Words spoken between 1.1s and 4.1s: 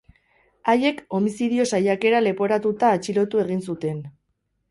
homizidio saiakera leporatuta atxilotu egin zuten.